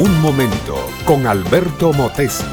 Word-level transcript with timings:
Un 0.00 0.18
momento 0.22 0.78
con 1.04 1.26
Alberto 1.26 1.92
Motesi. 1.92 2.46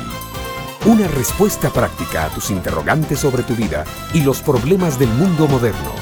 Una 0.84 1.08
respuesta 1.08 1.70
práctica 1.70 2.26
a 2.26 2.30
tus 2.30 2.50
interrogantes 2.50 3.22
sobre 3.22 3.42
tu 3.44 3.56
vida 3.56 3.86
y 4.14 4.20
los 4.20 4.42
problemas 4.42 5.00
del 5.00 5.08
mundo 5.08 5.48
moderno. 5.48 5.94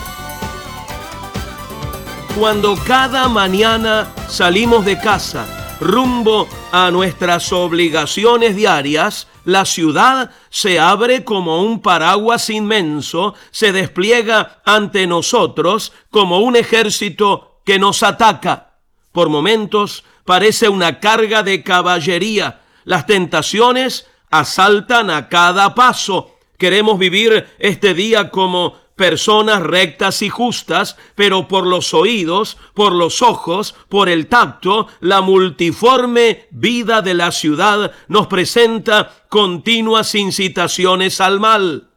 Cuando 2.36 2.76
cada 2.88 3.30
mañana 3.30 4.12
salimos 4.28 4.86
de 4.86 4.98
casa 4.98 5.78
rumbo 5.80 6.48
a 6.72 6.90
nuestras 6.90 7.54
obligaciones 7.54 8.56
diarias, 8.56 9.28
la 9.44 9.66
ciudad 9.66 10.32
se 10.50 10.80
abre 10.80 11.24
como 11.24 11.62
un 11.62 11.80
paraguas 11.80 12.50
inmenso, 12.50 13.36
se 13.52 13.72
despliega 13.72 14.64
ante 14.66 15.06
nosotros 15.06 15.94
como 16.10 16.40
un 16.40 16.56
ejército 16.56 17.62
que 17.64 17.78
nos 17.78 18.02
ataca. 18.02 18.80
Por 19.12 19.30
momentos 19.30 20.04
parece 20.26 20.68
una 20.68 21.00
carga 21.00 21.44
de 21.44 21.64
caballería. 21.64 22.62
Las 22.84 23.06
tentaciones 23.06 24.08
asaltan 24.30 25.10
a 25.10 25.30
cada 25.30 25.74
paso. 25.76 26.36
Queremos 26.58 27.00
vivir 27.00 27.48
este 27.60 27.94
día 27.94 28.30
como 28.32 28.76
personas 28.96 29.62
rectas 29.62 30.22
y 30.22 30.30
justas, 30.30 30.98
pero 31.16 31.48
por 31.48 31.68
los 31.68 31.94
oídos, 31.94 32.58
por 32.74 32.94
los 32.94 33.22
ojos, 33.22 33.76
por 33.90 34.10
el 34.10 34.28
tacto, 34.28 34.88
la 35.02 35.22
multiforme 35.22 36.48
vida 36.52 37.02
de 37.02 37.14
la 37.14 37.32
ciudad 37.32 37.92
nos 38.08 38.28
presenta 38.28 39.12
continuas 39.30 40.16
incitaciones 40.16 41.20
al 41.22 41.40
mal. 41.40 41.90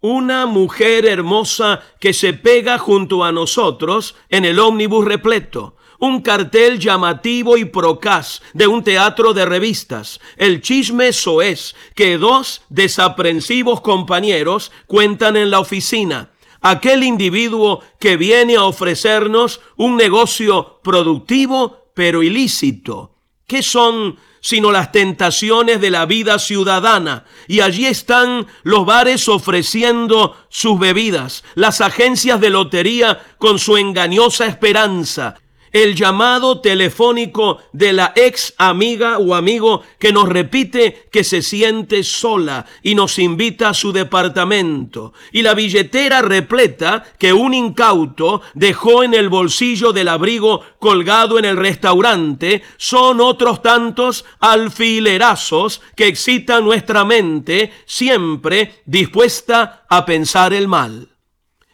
Una 0.00 0.46
mujer 0.46 1.06
hermosa 1.06 1.80
que 2.00 2.12
se 2.12 2.32
pega 2.32 2.78
junto 2.78 3.24
a 3.24 3.30
nosotros 3.30 4.16
en 4.30 4.44
el 4.44 4.58
ómnibus 4.58 5.04
repleto 5.04 5.76
un 6.02 6.20
cartel 6.20 6.80
llamativo 6.80 7.56
y 7.56 7.64
procaz 7.64 8.42
de 8.54 8.66
un 8.66 8.82
teatro 8.82 9.32
de 9.32 9.44
revistas. 9.46 10.18
El 10.36 10.60
chisme 10.60 11.12
soez 11.12 11.76
que 11.94 12.18
dos 12.18 12.62
desaprensivos 12.68 13.82
compañeros 13.82 14.72
cuentan 14.88 15.36
en 15.36 15.52
la 15.52 15.60
oficina. 15.60 16.32
Aquel 16.60 17.04
individuo 17.04 17.84
que 18.00 18.16
viene 18.16 18.56
a 18.56 18.64
ofrecernos 18.64 19.60
un 19.76 19.96
negocio 19.96 20.80
productivo 20.82 21.92
pero 21.94 22.24
ilícito. 22.24 23.14
¿Qué 23.46 23.62
son 23.62 24.18
sino 24.42 24.72
las 24.72 24.90
tentaciones 24.90 25.80
de 25.80 25.90
la 25.90 26.04
vida 26.04 26.38
ciudadana. 26.40 27.24
Y 27.46 27.60
allí 27.60 27.86
están 27.86 28.48
los 28.64 28.84
bares 28.84 29.28
ofreciendo 29.28 30.36
sus 30.48 30.80
bebidas, 30.80 31.44
las 31.54 31.80
agencias 31.80 32.40
de 32.40 32.50
lotería 32.50 33.24
con 33.38 33.60
su 33.60 33.76
engañosa 33.76 34.46
esperanza, 34.46 35.36
el 35.72 35.94
llamado 35.94 36.60
telefónico 36.60 37.58
de 37.72 37.92
la 37.92 38.12
ex 38.14 38.54
amiga 38.58 39.18
o 39.18 39.34
amigo 39.34 39.82
que 39.98 40.12
nos 40.12 40.28
repite 40.28 41.08
que 41.10 41.24
se 41.24 41.42
siente 41.42 42.04
sola 42.04 42.66
y 42.82 42.94
nos 42.94 43.18
invita 43.18 43.70
a 43.70 43.74
su 43.74 43.92
departamento, 43.92 45.12
y 45.32 45.42
la 45.42 45.54
billetera 45.54 46.22
repleta 46.22 47.04
que 47.18 47.32
un 47.32 47.54
incauto 47.54 48.42
dejó 48.54 49.02
en 49.02 49.14
el 49.14 49.28
bolsillo 49.28 49.92
del 49.92 50.08
abrigo 50.08 50.62
colgado 50.78 51.38
en 51.38 51.44
el 51.44 51.56
restaurante, 51.56 52.62
son 52.76 53.20
otros 53.20 53.62
tantos 53.62 54.24
alfilerazos 54.40 55.80
que 55.96 56.06
excitan 56.06 56.64
nuestra 56.64 57.04
mente, 57.04 57.72
siempre 57.86 58.82
dispuesta 58.84 59.84
a 59.88 60.04
pensar 60.04 60.52
el 60.52 60.68
mal. 60.68 61.08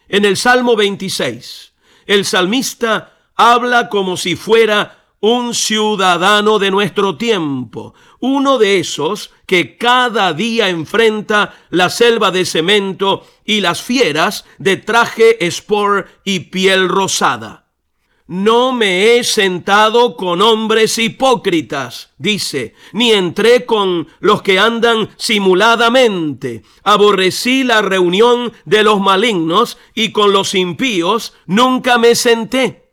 En 0.07 0.25
el 0.25 0.37
Salmo 0.37 0.75
26, 0.75 1.73
el 2.07 2.25
salmista 2.25 3.18
habla 3.39 3.87
como 3.87 4.17
si 4.17 4.35
fuera 4.35 4.97
un 5.21 5.55
ciudadano 5.55 6.59
de 6.59 6.71
nuestro 6.71 7.15
tiempo, 7.15 7.93
uno 8.19 8.57
de 8.57 8.79
esos 8.79 9.31
que 9.45 9.77
cada 9.77 10.33
día 10.33 10.67
enfrenta 10.67 11.55
la 11.69 11.89
selva 11.89 12.31
de 12.31 12.43
cemento 12.43 13.25
y 13.45 13.61
las 13.61 13.81
fieras 13.81 14.43
de 14.57 14.75
traje 14.75 15.45
sport 15.45 16.07
y 16.25 16.41
piel 16.51 16.89
rosada. 16.89 17.67
No 18.27 18.73
me 18.73 19.15
he 19.15 19.23
sentado 19.23 20.17
con 20.17 20.41
hombres 20.41 20.97
hipócritas, 20.97 22.13
dice, 22.17 22.75
ni 22.91 23.13
entré 23.13 23.65
con 23.65 24.09
los 24.19 24.41
que 24.41 24.59
andan 24.59 25.09
simuladamente. 25.15 26.63
Aborrecí 26.83 27.63
la 27.63 27.81
reunión 27.81 28.51
de 28.65 28.83
los 28.83 28.99
malignos 28.99 29.77
y 29.95 30.11
con 30.11 30.33
los 30.33 30.53
impíos 30.55 31.33
nunca 31.47 31.97
me 31.97 32.15
senté. 32.15 32.88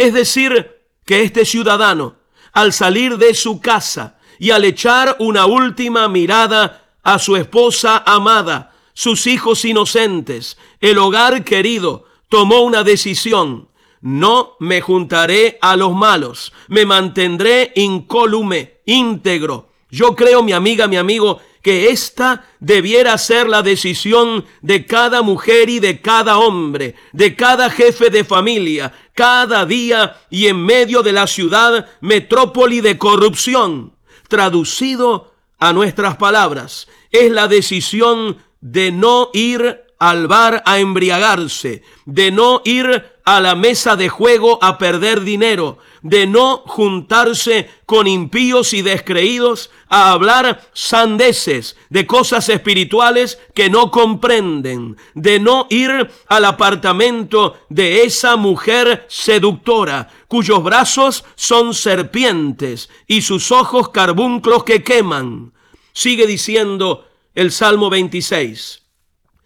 Es 0.00 0.14
decir, 0.14 0.80
que 1.04 1.24
este 1.24 1.44
ciudadano, 1.44 2.16
al 2.54 2.72
salir 2.72 3.18
de 3.18 3.34
su 3.34 3.60
casa 3.60 4.18
y 4.38 4.50
al 4.50 4.64
echar 4.64 5.16
una 5.18 5.44
última 5.44 6.08
mirada 6.08 6.94
a 7.02 7.18
su 7.18 7.36
esposa 7.36 8.02
amada, 8.06 8.72
sus 8.94 9.26
hijos 9.26 9.62
inocentes, 9.66 10.56
el 10.80 10.96
hogar 10.96 11.44
querido, 11.44 12.06
tomó 12.30 12.62
una 12.62 12.82
decisión. 12.82 13.68
No 14.00 14.56
me 14.58 14.80
juntaré 14.80 15.58
a 15.60 15.76
los 15.76 15.92
malos, 15.92 16.54
me 16.68 16.86
mantendré 16.86 17.70
incólume, 17.76 18.80
íntegro. 18.86 19.68
Yo 19.90 20.16
creo, 20.16 20.42
mi 20.42 20.52
amiga, 20.52 20.88
mi 20.88 20.96
amigo, 20.96 21.42
que 21.62 21.90
esta 21.90 22.44
debiera 22.58 23.18
ser 23.18 23.48
la 23.48 23.62
decisión 23.62 24.44
de 24.62 24.86
cada 24.86 25.22
mujer 25.22 25.68
y 25.68 25.78
de 25.78 26.00
cada 26.00 26.38
hombre, 26.38 26.94
de 27.12 27.36
cada 27.36 27.70
jefe 27.70 28.10
de 28.10 28.24
familia, 28.24 28.92
cada 29.14 29.66
día 29.66 30.16
y 30.30 30.46
en 30.46 30.64
medio 30.64 31.02
de 31.02 31.12
la 31.12 31.26
ciudad 31.26 31.88
metrópoli 32.00 32.80
de 32.80 32.96
corrupción. 32.96 33.94
Traducido 34.28 35.34
a 35.58 35.72
nuestras 35.72 36.16
palabras, 36.16 36.88
es 37.10 37.30
la 37.30 37.48
decisión 37.48 38.38
de 38.60 38.92
no 38.92 39.30
ir 39.34 39.84
al 39.98 40.26
bar 40.28 40.62
a 40.64 40.78
embriagarse, 40.78 41.82
de 42.06 42.30
no 42.30 42.62
ir 42.64 43.04
a 43.36 43.40
la 43.40 43.54
mesa 43.54 43.94
de 43.94 44.08
juego 44.08 44.58
a 44.60 44.76
perder 44.76 45.20
dinero, 45.20 45.78
de 46.02 46.26
no 46.26 46.64
juntarse 46.66 47.70
con 47.86 48.08
impíos 48.08 48.72
y 48.72 48.82
descreídos 48.82 49.70
a 49.88 50.10
hablar 50.10 50.68
sandeces 50.72 51.76
de 51.90 52.08
cosas 52.08 52.48
espirituales 52.48 53.38
que 53.54 53.70
no 53.70 53.92
comprenden, 53.92 54.96
de 55.14 55.38
no 55.38 55.68
ir 55.70 56.10
al 56.26 56.44
apartamento 56.44 57.56
de 57.68 58.02
esa 58.02 58.34
mujer 58.34 59.06
seductora, 59.08 60.08
cuyos 60.26 60.64
brazos 60.64 61.24
son 61.36 61.72
serpientes 61.72 62.90
y 63.06 63.22
sus 63.22 63.52
ojos 63.52 63.90
carbunclos 63.90 64.64
que 64.64 64.82
queman. 64.82 65.52
Sigue 65.92 66.26
diciendo 66.26 67.06
el 67.36 67.52
Salmo 67.52 67.90
26. 67.90 68.82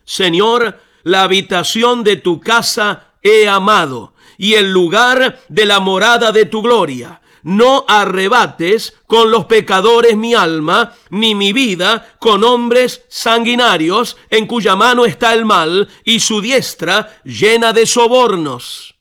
Señor, 0.06 0.80
la 1.02 1.24
habitación 1.24 2.02
de 2.02 2.16
tu 2.16 2.40
casa 2.40 3.13
he 3.24 3.48
amado 3.48 4.14
y 4.38 4.54
el 4.54 4.70
lugar 4.70 5.40
de 5.48 5.64
la 5.64 5.80
morada 5.80 6.30
de 6.30 6.44
tu 6.44 6.62
gloria. 6.62 7.20
No 7.42 7.84
arrebates 7.88 8.94
con 9.06 9.30
los 9.30 9.44
pecadores 9.46 10.16
mi 10.16 10.34
alma, 10.34 10.94
ni 11.10 11.34
mi 11.34 11.52
vida 11.52 12.14
con 12.18 12.42
hombres 12.42 13.04
sanguinarios 13.08 14.16
en 14.30 14.46
cuya 14.46 14.76
mano 14.76 15.04
está 15.04 15.34
el 15.34 15.44
mal 15.44 15.88
y 16.04 16.20
su 16.20 16.40
diestra 16.40 17.20
llena 17.24 17.72
de 17.72 17.86
sobornos. 17.86 18.94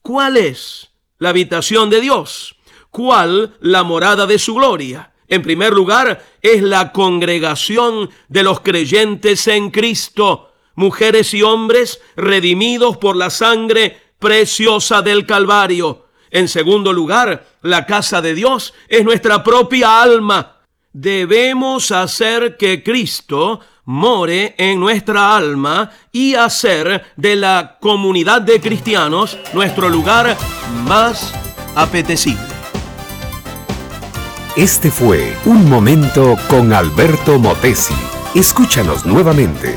¿Cuál 0.00 0.36
es 0.36 0.90
la 1.18 1.30
habitación 1.30 1.90
de 1.90 2.00
Dios? 2.00 2.56
¿Cuál 2.90 3.56
la 3.60 3.82
morada 3.82 4.26
de 4.26 4.38
su 4.38 4.54
gloria? 4.54 5.12
En 5.28 5.42
primer 5.42 5.72
lugar, 5.72 6.24
es 6.40 6.62
la 6.62 6.92
congregación 6.92 8.10
de 8.28 8.42
los 8.42 8.60
creyentes 8.60 9.46
en 9.48 9.70
Cristo, 9.70 10.53
mujeres 10.74 11.34
y 11.34 11.42
hombres 11.42 12.00
redimidos 12.16 12.96
por 12.96 13.16
la 13.16 13.30
sangre 13.30 14.00
preciosa 14.18 15.02
del 15.02 15.26
Calvario. 15.26 16.06
En 16.30 16.48
segundo 16.48 16.92
lugar, 16.92 17.46
la 17.62 17.86
casa 17.86 18.20
de 18.20 18.34
Dios 18.34 18.74
es 18.88 19.04
nuestra 19.04 19.44
propia 19.44 20.02
alma. 20.02 20.62
Debemos 20.92 21.90
hacer 21.92 22.56
que 22.56 22.82
Cristo 22.82 23.60
more 23.84 24.54
en 24.56 24.80
nuestra 24.80 25.36
alma 25.36 25.90
y 26.10 26.34
hacer 26.34 27.04
de 27.16 27.36
la 27.36 27.78
comunidad 27.80 28.42
de 28.42 28.60
cristianos 28.60 29.38
nuestro 29.52 29.88
lugar 29.88 30.36
más 30.84 31.34
apetecible. 31.74 32.54
Este 34.56 34.90
fue 34.90 35.36
Un 35.44 35.68
Momento 35.68 36.36
con 36.48 36.72
Alberto 36.72 37.38
Motesi. 37.38 37.94
Escúchanos 38.34 39.04
nuevamente 39.04 39.76